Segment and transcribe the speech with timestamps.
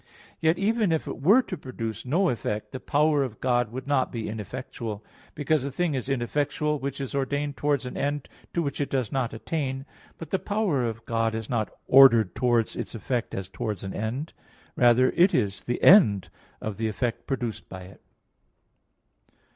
[0.39, 4.11] Yet even if it were to produce no effect, the power of God would not
[4.11, 8.81] be ineffectual; because a thing is ineffectual which is ordained towards an end to which
[8.81, 9.85] it does not attain.
[10.17, 14.33] But the power of God is not ordered toward its effect as towards an end;
[14.75, 16.29] rather, it is the end
[16.61, 18.01] of the effect produced by it.